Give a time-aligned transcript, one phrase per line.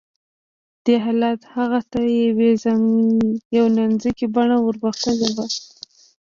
[0.85, 5.45] دې حالت هغې ته د يوې نانځکې بڼه وربښلې وه